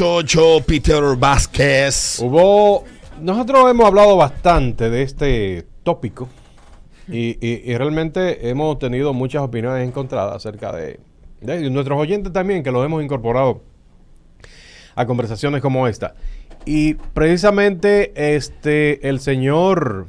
Chocho 0.00 0.60
Peter 0.64 1.02
Vázquez. 1.18 2.20
Hubo. 2.20 2.84
Nosotros 3.20 3.68
hemos 3.68 3.84
hablado 3.84 4.16
bastante 4.16 4.90
de 4.90 5.02
este 5.02 5.66
tópico 5.82 6.28
y, 7.08 7.30
y- 7.44 7.62
y 7.64 7.76
realmente 7.76 8.48
hemos 8.48 8.78
tenido 8.78 9.12
muchas 9.12 9.42
opiniones 9.42 9.88
encontradas 9.88 10.36
acerca 10.36 10.70
de, 10.70 11.00
nuestros 11.72 11.98
oyentes 11.98 12.32
también, 12.32 12.62
que 12.62 12.70
los 12.70 12.86
hemos 12.86 13.02
incorporado 13.02 13.60
a 14.94 15.04
conversaciones 15.04 15.60
como 15.62 15.88
esta. 15.88 16.14
Y 16.64 16.94
precisamente 16.94 18.36
este 18.36 19.08
el 19.08 19.18
señor. 19.18 20.06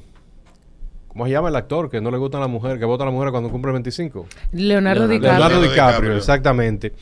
¿Cómo 1.07 1.25
se 1.25 1.31
llama 1.31 1.49
el 1.49 1.55
actor 1.55 1.89
que 1.89 1.99
no 1.99 2.11
le 2.11 2.19
gusta 2.19 2.37
a 2.37 2.41
la 2.41 2.47
mujer, 2.47 2.77
que 2.77 2.85
vota 2.85 3.05
a 3.05 3.07
la 3.07 3.11
mujer 3.11 3.31
cuando 3.31 3.49
cumple 3.49 3.71
25? 3.71 4.27
Leonardo, 4.51 5.07
Leonardo 5.07 5.07
DiCaprio. 5.07 5.31
Leonardo 5.39 5.61
DiCaprio. 5.63 5.89
DiCaprio, 5.93 6.15
exactamente. 6.17 6.93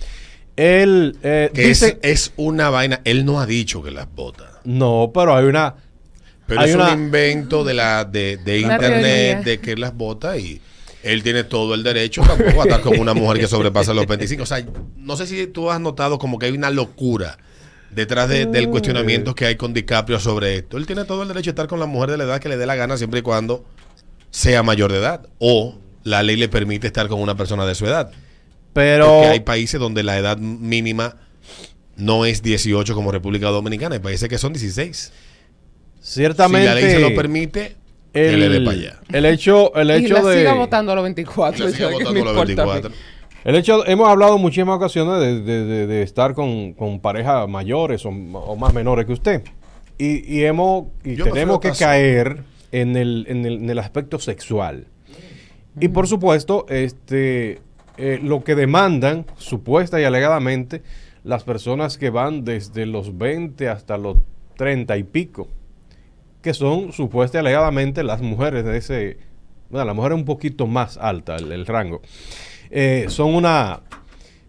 Él 0.58 1.18
eh, 1.24 1.50
Que 1.54 1.68
dice. 1.68 2.00
es, 2.02 2.26
es 2.28 2.34
una 2.36 2.70
vaina. 2.70 3.00
Él 3.06 3.24
no 3.26 3.40
ha 3.40 3.46
dicho 3.46 3.82
que 3.82 3.92
las 3.92 4.08
vota. 4.14 4.60
No, 4.66 5.12
pero 5.14 5.36
hay 5.36 5.46
una. 5.46 5.76
Pero 6.46 6.62
Hay 6.62 6.70
es 6.70 6.76
una- 6.76 6.94
un 6.94 7.00
invento 7.04 7.64
de 7.64 7.74
la 7.74 8.04
de, 8.06 8.38
de 8.38 8.60
internet 8.60 9.02
teoría. 9.02 9.42
de 9.44 9.60
que 9.60 9.76
las 9.78 9.94
vota 9.96 10.38
y 10.38 10.62
él 11.04 11.22
tiene 11.24 11.44
todo 11.44 11.74
el 11.74 11.84
derecho 11.84 12.22
tampoco 12.22 12.62
a 12.62 12.64
estar 12.66 12.82
con 12.82 13.00
una 13.00 13.14
mujer 13.14 13.40
que 13.40 13.48
sobrepasa 13.48 13.94
los 13.94 14.08
25. 14.08 14.44
O 14.44 14.46
sea, 14.46 14.66
no 14.98 15.16
sé 15.16 15.28
si 15.28 15.46
tú 15.48 15.70
has 15.72 15.80
notado 15.80 16.18
como 16.18 16.40
que 16.40 16.48
hay 16.48 16.54
una 16.54 16.70
locura 16.70 17.38
detrás 17.92 18.30
de- 18.30 18.46
Mm. 18.48 18.52
del 18.52 18.70
cuestionamiento 18.70 19.36
que 19.36 19.46
hay 19.46 19.56
con 19.58 19.74
DiCaprio 19.74 20.20
sobre 20.20 20.56
esto. 20.58 20.78
Él 20.78 20.86
tiene 20.86 21.04
todo 21.06 21.22
el 21.22 21.28
derecho 21.28 21.50
a 21.50 21.52
estar 21.52 21.68
con 21.68 21.80
la 21.80 21.86
mujer 21.86 22.12
de 22.12 22.18
la 22.18 22.24
edad 22.24 22.40
que 22.40 22.50
le 22.50 22.58
dé 22.58 22.66
la 22.66 22.76
gana 22.76 22.98
siempre 22.98 23.20
y 23.20 23.24
cuando 23.24 23.66
sea 24.32 24.64
mayor 24.64 24.92
de 24.92 25.00
edad 25.00 25.28
o 25.40 25.78
la 26.04 26.24
ley 26.24 26.36
le 26.38 26.48
permite 26.50 26.88
estar 26.88 27.08
con 27.10 27.22
una 27.22 27.36
persona 27.36 27.66
de 27.66 27.76
su 27.76 27.86
edad. 27.86 28.12
Pero. 28.78 29.08
Porque 29.08 29.28
hay 29.30 29.40
países 29.40 29.80
donde 29.80 30.04
la 30.04 30.18
edad 30.18 30.38
mínima 30.38 31.18
no 31.96 32.26
es 32.26 32.44
18 32.44 32.94
como 32.94 33.12
República 33.12 33.48
Dominicana. 33.48 33.96
Hay 33.96 34.02
países 34.02 34.30
que 34.30 34.38
son 34.38 34.54
16. 34.54 35.12
Ciertamente. 36.00 36.68
si 36.68 36.76
la 36.76 36.80
ley 36.80 36.92
se 36.92 37.00
lo 37.00 37.16
permite, 37.16 37.76
que 38.14 38.38
le 38.38 38.50
dé 38.50 38.58
el, 38.58 38.64
para 38.64 38.78
allá. 38.78 39.00
el 39.12 39.26
hecho, 39.26 39.76
el 39.76 39.90
Y 39.90 40.06
hecho 40.06 40.14
la 40.16 40.30
de. 40.30 40.38
siga 40.38 40.54
votando 40.54 40.92
a 40.92 40.96
los 40.96 41.04
24. 41.04 41.66
La 41.66 41.72
siga 41.72 41.90
votando 41.90 42.10
a 42.10 42.14
los 42.14 42.20
importa 42.20 42.62
a 42.64 42.66
mí. 42.66 42.72
24. 42.74 42.92
El 43.46 43.56
hecho, 43.56 43.86
hemos 43.88 44.10
hablado 44.10 44.36
en 44.36 44.42
muchísimas 44.42 44.76
ocasiones 44.76 45.20
de, 45.22 45.42
de- 45.42 45.66
de- 45.66 45.88
de 45.88 46.02
estar 46.04 46.34
con, 46.34 46.74
con 46.74 47.00
parejas 47.00 47.48
mayores 47.48 48.06
o, 48.06 48.10
o 48.10 48.56
más 48.58 48.74
menores 48.74 49.06
que 49.06 49.14
usted. 49.14 49.42
Y, 49.98 50.32
y 50.38 50.44
hemos 50.44 50.88
y 51.04 51.16
Yo 51.16 51.26
tenemos 51.26 51.60
que 51.60 51.72
caer 51.72 52.44
en 52.72 52.96
el, 52.98 53.26
en, 53.30 53.46
el, 53.46 53.54
en 53.56 53.70
el 53.70 53.80
aspecto 53.80 54.20
sexual. 54.20 54.86
Y 55.80 55.88
por 55.88 56.08
supuesto, 56.08 56.66
este 56.70 57.62
eh, 57.98 58.20
lo 58.22 58.44
que 58.44 58.54
demandan, 58.54 59.26
supuesta 59.38 60.00
y 60.00 60.04
alegadamente, 60.04 60.84
las 61.24 61.44
personas 61.44 61.98
que 61.98 62.12
van 62.12 62.46
desde 62.46 62.86
los 62.86 63.18
20 63.18 63.68
hasta 63.70 63.98
los 63.98 64.18
30 64.56 64.98
y 64.98 65.04
pico, 65.04 65.48
que 66.44 66.54
son 66.54 66.94
supuesta 66.94 67.38
y 67.38 67.42
alegadamente 67.42 68.04
las 68.04 68.22
mujeres 68.22 68.66
de 68.66 68.78
ese, 68.78 69.18
bueno, 69.72 69.86
la 69.86 69.94
mujer 69.96 70.12
es 70.12 70.18
un 70.20 70.26
poquito 70.26 70.68
más 70.68 70.98
alta 70.98 71.38
el, 71.38 71.66
rango, 71.66 72.02
Eh, 72.70 73.06
son 73.10 73.34
una, 73.34 73.82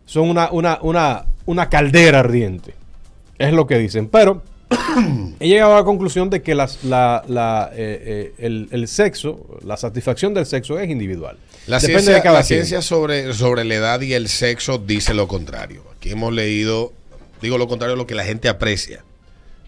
son 0.04 0.28
una, 0.28 0.50
una, 0.50 0.78
una, 0.82 1.24
una 1.46 1.70
caldera 1.70 2.20
ardiente, 2.20 2.74
es 3.38 3.52
lo 3.54 3.66
que 3.66 3.78
dicen, 3.78 4.08
pero 4.08 4.42
he 5.40 5.48
llegado 5.48 5.72
a 5.72 5.78
la 5.78 5.84
conclusión 5.84 6.28
de 6.28 6.42
que 6.42 6.52
eh, 6.52 8.34
el 8.38 8.88
sexo, 8.88 9.58
la 9.64 9.78
satisfacción 9.78 10.34
del 10.34 10.44
sexo 10.44 10.78
es 10.78 10.90
individual. 10.90 11.38
La 11.68 11.80
Depende 11.80 12.00
ciencia, 12.00 12.14
de 12.14 12.22
cada 12.22 12.38
la 12.38 12.44
ciencia 12.44 12.80
sobre, 12.80 13.34
sobre 13.34 13.62
la 13.64 13.74
edad 13.74 14.00
y 14.00 14.14
el 14.14 14.30
sexo 14.30 14.78
dice 14.78 15.12
lo 15.12 15.28
contrario. 15.28 15.84
Aquí 15.94 16.10
hemos 16.10 16.32
leído, 16.32 16.94
digo 17.42 17.58
lo 17.58 17.68
contrario 17.68 17.94
lo 17.94 18.06
que 18.06 18.14
la 18.14 18.24
gente 18.24 18.48
aprecia. 18.48 19.04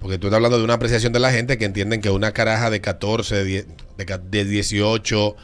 Porque 0.00 0.16
tú 0.16 0.28
estás 0.28 0.38
hablando 0.38 0.56
de 0.56 0.64
una 0.64 0.74
apreciación 0.74 1.12
de 1.12 1.20
la 1.20 1.30
gente 1.30 1.58
que 1.58 1.66
entienden 1.66 2.00
que 2.00 2.08
una 2.08 2.32
caraja 2.32 2.70
de 2.70 2.80
14, 2.80 3.44
de, 3.44 3.66
de 4.30 4.44
18, 4.46 5.36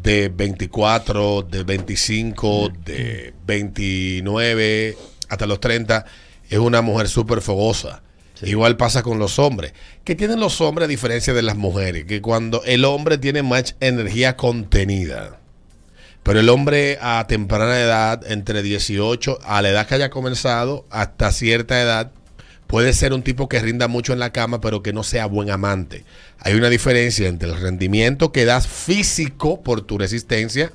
de 0.00 0.28
24, 0.28 1.42
de 1.42 1.64
25, 1.64 2.72
de 2.84 3.34
29, 3.44 4.96
hasta 5.28 5.46
los 5.46 5.58
30, 5.58 6.04
es 6.50 6.58
una 6.60 6.82
mujer 6.82 7.08
súper 7.08 7.40
fogosa. 7.40 8.00
Igual 8.42 8.76
pasa 8.76 9.02
con 9.02 9.18
los 9.18 9.40
hombres. 9.40 9.72
¿Qué 10.04 10.14
tienen 10.14 10.38
los 10.38 10.60
hombres 10.60 10.84
a 10.84 10.88
diferencia 10.88 11.34
de 11.34 11.42
las 11.42 11.56
mujeres? 11.56 12.04
Que 12.04 12.22
cuando 12.22 12.62
el 12.64 12.84
hombre 12.84 13.18
tiene 13.18 13.42
más 13.42 13.74
energía 13.80 14.36
contenida, 14.36 15.39
pero 16.30 16.38
el 16.38 16.48
hombre 16.48 16.96
a 17.02 17.26
temprana 17.26 17.80
edad, 17.80 18.22
entre 18.30 18.62
18, 18.62 19.40
a 19.42 19.62
la 19.62 19.70
edad 19.70 19.88
que 19.88 19.96
haya 19.96 20.10
comenzado, 20.10 20.86
hasta 20.88 21.32
cierta 21.32 21.82
edad, 21.82 22.12
puede 22.68 22.92
ser 22.92 23.12
un 23.12 23.24
tipo 23.24 23.48
que 23.48 23.58
rinda 23.58 23.88
mucho 23.88 24.12
en 24.12 24.20
la 24.20 24.30
cama, 24.30 24.60
pero 24.60 24.80
que 24.80 24.92
no 24.92 25.02
sea 25.02 25.26
buen 25.26 25.50
amante. 25.50 26.04
Hay 26.38 26.54
una 26.54 26.68
diferencia 26.68 27.26
entre 27.26 27.48
el 27.48 27.60
rendimiento 27.60 28.30
que 28.30 28.44
das 28.44 28.68
físico 28.68 29.60
por 29.60 29.80
tu 29.80 29.98
resistencia 29.98 30.70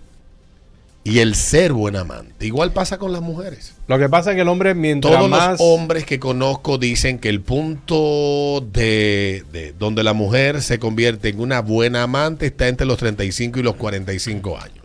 y 1.05 1.19
el 1.19 1.35
ser 1.35 1.71
buen 1.71 1.95
amante. 1.95 2.45
Igual 2.45 2.73
pasa 2.73 2.97
con 2.97 3.13
las 3.13 3.21
mujeres. 3.21 3.75
Lo 3.87 3.97
que 3.97 4.09
pasa 4.09 4.31
es 4.31 4.35
que 4.35 4.41
el 4.41 4.49
hombre 4.49 4.75
mientras 4.75 5.15
Todos 5.15 5.29
más... 5.29 5.51
los 5.51 5.61
hombres 5.61 6.05
que 6.05 6.19
conozco 6.19 6.77
dicen 6.77 7.17
que 7.17 7.29
el 7.29 7.39
punto 7.39 8.59
de, 8.73 9.45
de 9.53 9.73
donde 9.79 10.03
la 10.03 10.11
mujer 10.11 10.61
se 10.61 10.79
convierte 10.79 11.29
en 11.29 11.39
una 11.39 11.61
buena 11.61 12.03
amante 12.03 12.47
está 12.47 12.67
entre 12.67 12.85
los 12.85 12.97
35 12.97 13.61
y 13.61 13.63
los 13.63 13.75
45 13.75 14.57
años. 14.59 14.84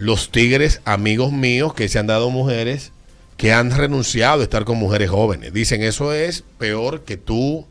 Los 0.00 0.32
tigres, 0.32 0.80
amigos 0.84 1.30
míos, 1.30 1.74
que 1.74 1.88
se 1.88 1.98
han 2.00 2.08
dado 2.08 2.30
mujeres 2.30 2.90
que 3.36 3.52
han 3.52 3.70
renunciado 3.70 4.40
a 4.40 4.44
estar 4.44 4.64
con 4.64 4.76
mujeres 4.78 5.08
jóvenes. 5.10 5.52
Dicen, 5.52 5.82
eso 5.82 6.12
es 6.12 6.42
peor 6.58 7.02
que 7.04 7.16
tú 7.16 7.64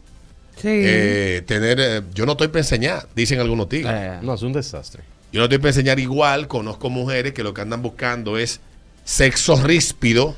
Sí. 0.55 0.67
eh, 0.67 1.43
tener... 1.45 1.79
eh, 1.79 2.01
yo 2.13 2.25
no 2.25 2.31
estoy 2.33 2.47
para 2.49 2.59
enseñar, 2.59 3.07
dicen 3.15 3.39
algunos 3.39 3.67
tigres. 3.69 3.93
Eh, 3.95 4.17
No, 4.21 4.33
es 4.33 4.41
un 4.41 4.51
desastre. 4.53 5.03
Yo 5.31 5.39
no 5.39 5.45
estoy 5.45 5.57
para 5.59 5.69
enseñar 5.69 5.99
igual, 5.99 6.47
conozco 6.47 6.89
mujeres 6.89 7.33
que 7.33 7.43
lo 7.43 7.53
que 7.53 7.61
andan 7.61 7.81
buscando 7.81 8.37
es 8.37 8.59
sexo 9.05 9.55
ríspido, 9.61 10.35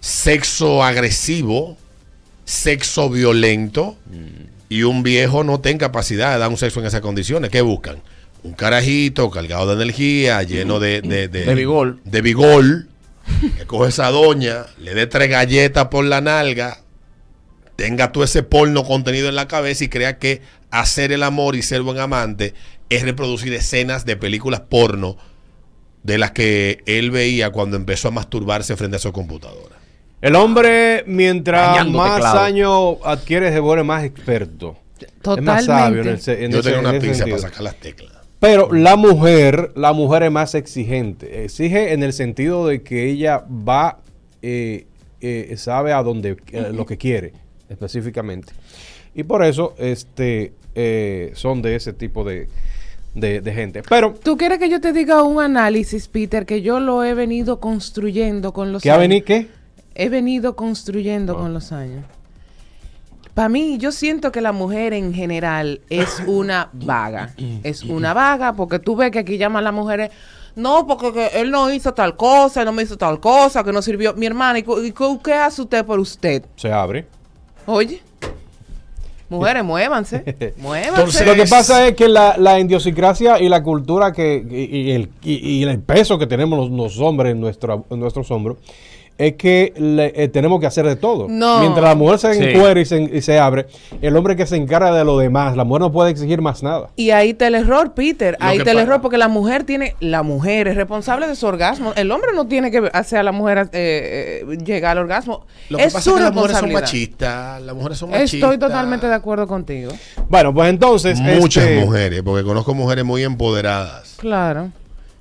sexo 0.00 0.82
agresivo, 0.82 1.76
sexo 2.44 3.10
violento 3.10 3.96
y 4.68 4.82
un 4.84 5.02
viejo 5.02 5.44
no 5.44 5.60
tiene 5.60 5.78
capacidad 5.78 6.32
de 6.32 6.38
dar 6.38 6.48
un 6.50 6.56
sexo 6.56 6.80
en 6.80 6.86
esas 6.86 7.00
condiciones. 7.00 7.50
¿Qué 7.50 7.60
buscan? 7.62 8.00
Un 8.42 8.52
carajito 8.52 9.30
cargado 9.30 9.66
de 9.66 9.82
energía, 9.82 10.42
lleno 10.42 10.78
de, 10.80 11.00
de, 11.02 11.28
De 11.28 11.54
vigor. 11.54 11.98
De 12.04 12.22
vigor, 12.22 12.86
que 13.56 13.64
coge 13.66 13.88
esa 13.90 14.10
doña, 14.10 14.66
le 14.78 14.94
dé 14.94 15.06
tres 15.06 15.28
galletas 15.28 15.88
por 15.88 16.04
la 16.04 16.20
nalga, 16.20 16.78
tenga 17.76 18.12
todo 18.12 18.24
ese 18.24 18.42
porno 18.42 18.84
contenido 18.84 19.28
en 19.28 19.34
la 19.34 19.48
cabeza 19.48 19.84
y 19.84 19.88
crea 19.88 20.18
que 20.18 20.40
hacer 20.70 21.12
el 21.12 21.22
amor 21.22 21.56
y 21.56 21.62
ser 21.62 21.82
buen 21.82 21.98
amante 21.98 22.54
es 22.90 23.02
reproducir 23.02 23.52
escenas 23.54 24.04
de 24.06 24.16
películas 24.16 24.60
porno 24.60 25.16
de 26.02 26.16
las 26.18 26.30
que 26.30 26.82
él 26.86 27.10
veía 27.10 27.50
cuando 27.50 27.76
empezó 27.76 28.08
a 28.08 28.10
masturbarse 28.12 28.76
frente 28.76 28.96
a 28.96 29.00
su 29.00 29.12
computadora. 29.12 29.76
El 30.20 30.34
hombre, 30.36 31.04
mientras 31.06 31.76
Dañando 31.76 31.98
más 31.98 32.14
teclado. 32.16 32.40
años 32.40 32.96
adquiere, 33.04 33.52
se 33.52 33.60
vuelve 33.60 33.84
más 33.84 34.04
experto. 34.04 34.76
Es 35.00 35.06
más 35.08 35.22
Totalmente. 35.22 35.64
sabio 35.64 36.00
en, 36.02 36.08
el 36.08 36.44
en 36.44 36.50
Yo 36.52 36.58
ese- 36.60 36.70
tenía 36.72 36.88
una 36.90 36.98
pinza 36.98 37.24
para 37.26 37.38
sacar 37.38 37.60
las 37.62 37.76
teclas. 37.76 38.12
Pero 38.40 38.72
la 38.72 38.96
mujer, 38.96 39.72
la 39.74 39.92
mujer 39.92 40.22
es 40.24 40.30
más 40.30 40.54
exigente. 40.54 41.44
Exige 41.44 41.92
en 41.92 42.02
el 42.02 42.12
sentido 42.12 42.66
de 42.66 42.82
que 42.82 43.08
ella 43.10 43.44
va, 43.48 43.98
eh, 44.42 44.86
eh, 45.20 45.54
sabe 45.56 45.92
a 45.92 46.02
dónde, 46.02 46.36
eh, 46.52 46.70
lo 46.72 46.86
que 46.86 46.96
quiere 46.96 47.32
específicamente. 47.68 48.52
Y 49.14 49.24
por 49.24 49.44
eso, 49.44 49.74
este, 49.78 50.52
eh, 50.74 51.32
son 51.34 51.60
de 51.62 51.74
ese 51.74 51.92
tipo 51.92 52.22
de, 52.24 52.48
de- 53.14 53.40
de 53.40 53.52
gente. 53.52 53.82
Pero, 53.88 54.14
¿Tú 54.22 54.36
quieres 54.36 54.58
que 54.58 54.70
yo 54.70 54.80
te 54.80 54.92
diga 54.92 55.22
un 55.24 55.40
análisis, 55.42 56.06
Peter, 56.06 56.46
que 56.46 56.62
yo 56.62 56.78
lo 56.78 57.02
he 57.04 57.14
venido 57.14 57.58
construyendo 57.58 58.52
con 58.52 58.72
los 58.72 58.82
¿qué 58.82 58.90
ha 58.90 58.94
años? 58.94 59.02
venido 59.08 59.24
qué? 59.26 59.46
He 59.96 60.08
venido 60.08 60.54
construyendo 60.54 61.36
con 61.36 61.52
los 61.52 61.72
años. 61.72 62.04
Para 63.38 63.48
mí, 63.50 63.78
yo 63.78 63.92
siento 63.92 64.32
que 64.32 64.40
la 64.40 64.50
mujer 64.50 64.92
en 64.94 65.14
general 65.14 65.80
es 65.90 66.20
una 66.26 66.70
vaga. 66.72 67.34
Es 67.62 67.84
una 67.84 68.12
vaga 68.12 68.54
porque 68.54 68.80
tú 68.80 68.96
ves 68.96 69.12
que 69.12 69.20
aquí 69.20 69.38
llaman 69.38 69.62
las 69.62 69.72
mujeres. 69.72 70.10
No, 70.56 70.88
porque 70.88 71.12
que 71.12 71.26
él 71.40 71.52
no 71.52 71.72
hizo 71.72 71.94
tal 71.94 72.16
cosa, 72.16 72.62
él 72.62 72.66
no 72.66 72.72
me 72.72 72.82
hizo 72.82 72.96
tal 72.98 73.20
cosa, 73.20 73.62
que 73.62 73.72
no 73.72 73.80
sirvió. 73.80 74.12
Mi 74.14 74.26
hermana, 74.26 74.58
¿y, 74.58 74.64
y 74.86 74.92
qué 75.22 75.34
hace 75.34 75.62
usted 75.62 75.84
por 75.84 76.00
usted? 76.00 76.42
Se 76.56 76.72
abre. 76.72 77.06
Oye, 77.64 78.02
mujeres, 79.28 79.62
muévanse. 79.62 80.54
Muévanse. 80.56 80.88
Entonces- 80.98 81.24
Lo 81.28 81.34
que 81.36 81.46
pasa 81.46 81.86
es 81.86 81.94
que 81.94 82.08
la, 82.08 82.36
la 82.38 82.58
idiosincrasia 82.58 83.40
y 83.40 83.48
la 83.48 83.62
cultura 83.62 84.12
que, 84.12 84.44
y, 84.50 84.64
y 84.78 84.90
el, 84.90 85.10
y- 85.22 85.60
y 85.60 85.62
el 85.62 85.78
peso 85.78 86.18
que 86.18 86.26
tenemos 86.26 86.58
los, 86.58 86.70
los 86.76 86.98
hombres 86.98 87.30
en, 87.30 87.40
nuestra, 87.40 87.78
en 87.88 88.00
nuestros 88.00 88.28
hombros 88.32 88.56
es 89.18 89.34
que 89.34 89.72
le- 89.76 90.12
eh, 90.14 90.28
tenemos 90.28 90.60
que 90.60 90.66
hacer 90.66 90.86
de 90.86 90.94
todo. 90.94 91.26
No. 91.28 91.58
Mientras 91.60 91.84
la 91.84 91.94
mujer 91.96 92.18
se 92.20 92.34
Sí. 92.34 92.44
encuera 92.44 92.78
y 92.80 92.84
se, 92.84 93.02
y 93.02 93.20
se 93.20 93.38
abre, 93.38 93.66
el 94.00 94.16
hombre 94.16 94.36
que 94.36 94.46
se 94.46 94.54
encarga 94.56 94.92
de 94.94 95.04
lo 95.04 95.18
demás, 95.18 95.56
la 95.56 95.64
mujer 95.64 95.80
no 95.80 95.90
puede 95.92 96.10
exigir 96.12 96.40
más 96.40 96.62
nada. 96.62 96.90
Y 96.94 97.10
ahí 97.10 97.30
está 97.30 97.48
el 97.48 97.56
error, 97.56 97.94
Peter. 97.94 98.36
Lo 98.38 98.46
Ahí 98.46 98.58
está 98.58 98.70
el 98.70 98.78
error 98.78 99.00
porque 99.00 99.18
la 99.18 99.26
mujer 99.28 99.64
tiene, 99.64 99.96
la 99.98 100.22
mujer 100.22 100.68
es 100.68 100.76
responsable 100.76 101.26
de 101.26 101.34
su 101.34 101.46
orgasmo. 101.46 101.92
El 101.96 102.10
hombre 102.12 102.30
no 102.32 102.46
tiene 102.46 102.70
que 102.70 102.88
hacer 102.92 103.18
a 103.18 103.22
la 103.24 103.32
mujer 103.32 103.68
eh, 103.72 104.44
eh, 104.48 104.56
llegar 104.64 104.92
al 104.92 105.02
orgasmo. 105.04 105.44
Lo 105.68 105.78
que 105.78 105.84
es 105.84 105.92
pasa 105.92 106.04
su 106.04 106.10
es 106.10 106.16
que 106.16 106.22
las 106.22 106.32
mujeres 106.34 106.56
son 106.58 106.70
responsabilidad. 106.70 106.80
machistas. 106.80 107.62
Las 107.62 107.74
mujeres 107.74 107.98
son 107.98 108.10
machistas. 108.10 108.34
Estoy 108.34 108.58
totalmente 108.58 109.06
de 109.08 109.14
acuerdo 109.14 109.46
contigo. 109.48 109.90
Bueno, 110.28 110.54
pues 110.54 110.70
entonces. 110.70 111.18
Muchas 111.20 111.64
este, 111.64 111.84
mujeres, 111.84 112.22
porque 112.22 112.44
conozco 112.44 112.72
mujeres 112.72 113.04
muy 113.04 113.24
empoderadas. 113.24 114.14
Claro. 114.18 114.70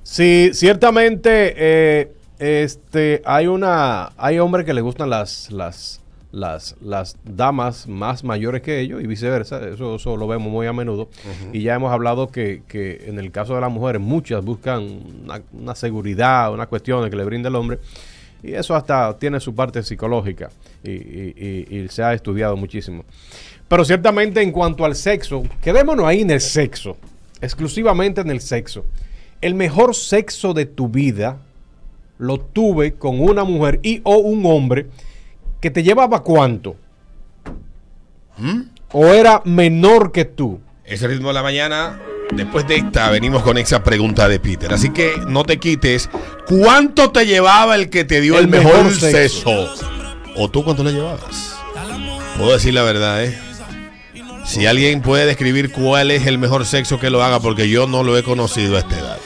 Sí, 0.04 0.52
ciertamente 0.54 1.54
eh, 1.58 2.12
este, 2.40 3.22
hay 3.26 3.48
una 3.48 4.12
hay 4.18 4.40
hombres 4.40 4.66
que 4.66 4.74
les 4.74 4.84
gustan 4.84 5.10
las, 5.10 5.52
las, 5.52 6.02
las, 6.32 6.76
las 6.82 7.18
damas 7.24 7.88
más 7.88 8.24
mayores 8.24 8.62
que 8.62 8.80
ellos 8.80 9.02
y 9.04 9.08
viceversa. 9.08 9.60
Eso, 9.68 9.96
eso 9.96 10.18
lo 10.18 10.28
vemos 10.28 10.52
muy 10.52 10.68
a 10.68 10.74
menudo. 10.74 11.10
Y 11.54 11.62
ya 11.64 11.76
hemos 11.76 11.92
hablado 11.92 12.28
que, 12.30 12.62
que 12.68 13.06
en 13.08 13.18
el 13.20 13.32
caso 13.32 13.56
de 13.56 13.62
las 13.62 13.72
mujeres, 13.72 14.02
muchas 14.02 14.44
buscan 14.44 15.02
una, 15.24 15.42
una 15.54 15.76
seguridad, 15.76 16.54
una 16.54 16.68
cuestión 16.68 17.10
que 17.10 17.16
le 17.16 17.24
brinda 17.26 17.50
el 17.50 17.56
hombre. 17.56 17.80
Y 18.44 18.54
eso 18.54 18.76
hasta 18.76 19.18
tiene 19.18 19.40
su 19.40 19.56
parte 19.56 19.82
psicológica 19.82 20.50
y, 20.84 20.92
y- 20.92 21.66
y- 21.70 21.78
y 21.80 21.88
se 21.90 22.04
ha 22.04 22.14
estudiado 22.14 22.56
muchísimo. 22.56 23.04
Pero 23.68 23.84
ciertamente 23.84 24.42
en 24.42 24.52
cuanto 24.52 24.86
al 24.86 24.96
sexo, 24.96 25.44
quedémonos 25.62 26.06
ahí 26.06 26.22
en 26.22 26.30
el 26.30 26.40
sexo, 26.40 26.98
exclusivamente 27.42 28.22
en 28.22 28.30
el 28.30 28.40
sexo. 28.40 28.86
El 29.42 29.56
mejor 29.56 29.96
sexo 29.96 30.54
de 30.54 30.66
tu 30.68 30.88
vida 30.88 31.38
lo 32.18 32.40
tuve 32.40 32.96
con 32.96 33.20
una 33.20 33.44
mujer 33.44 33.80
y 33.84 34.02
o 34.04 34.18
un 34.18 34.46
hombre 34.46 34.88
que 35.62 35.72
te 35.72 35.84
llevaba 35.84 36.24
cuánto? 36.24 36.76
¿O 38.92 39.06
era 39.08 39.42
menor 39.46 40.12
que 40.12 40.26
tú? 40.26 40.60
Ese 40.86 41.08
ritmo 41.08 41.30
de 41.30 41.34
la 41.34 41.44
mañana. 41.44 42.00
Después 42.34 42.68
de 42.68 42.76
esta, 42.76 43.10
venimos 43.10 43.42
con 43.42 43.58
esa 43.58 43.84
pregunta 43.84 44.28
de 44.28 44.40
Peter. 44.40 44.74
Así 44.74 44.90
que 44.92 45.14
no 45.28 45.44
te 45.44 45.58
quites. 45.58 46.10
¿Cuánto 46.46 47.12
te 47.12 47.26
llevaba 47.26 47.76
el 47.76 47.90
que 47.90 48.04
te 48.04 48.22
dio 48.22 48.38
el, 48.38 48.46
El 48.46 48.50
mejor, 48.50 48.84
mejor 48.84 48.94
sexo? 48.94 49.68
¿O 50.36 50.50
tú 50.50 50.64
cuánto 50.64 50.84
le 50.84 50.92
llevabas? 50.92 51.58
Puedo 52.38 52.54
decir 52.54 52.74
la 52.74 52.84
verdad, 52.84 53.24
¿eh? 53.24 53.38
Si 54.46 54.66
alguien 54.66 55.02
puede 55.02 55.26
describir 55.26 55.72
cuál 55.72 56.12
es 56.12 56.26
el 56.26 56.38
mejor 56.38 56.66
sexo 56.66 57.00
que 57.00 57.10
lo 57.10 57.24
haga, 57.24 57.40
porque 57.40 57.70
yo 57.70 57.88
no 57.88 58.04
lo 58.04 58.18
he 58.18 58.24
conocido 58.24 58.76
a 58.76 58.80
esta 58.80 58.98
edad. 58.98 59.17